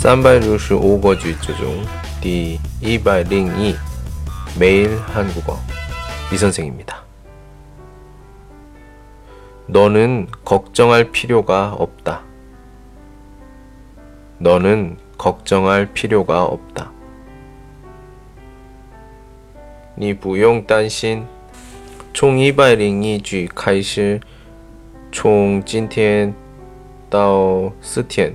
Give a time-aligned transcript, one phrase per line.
[0.00, 1.84] 365个句子중
[2.20, 3.74] 第202
[4.58, 5.58] 매일 한국어
[6.32, 7.04] 이 선생입니다.
[9.66, 12.22] 너는 걱정할 필요가 없다.
[14.38, 16.92] 너는 걱정할 필요가 없다.
[19.96, 21.26] 你不用担心。
[22.12, 24.20] 从一百零一句开始，
[25.12, 26.34] 从今天
[27.10, 28.34] 到四天。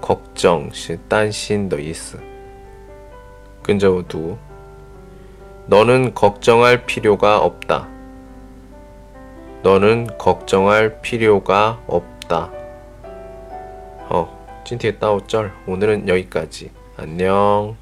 [0.00, 2.18] 걱정 시 딴신 더 이스.
[3.62, 4.36] 근저우 두.
[5.66, 7.88] 너는 걱정할 필요가 없다.
[9.62, 12.52] 너는 걱정할 필요가 없다.
[14.08, 16.70] 어, 찐티의 따오절 오늘은 여기까지.
[16.96, 17.76] 안녕.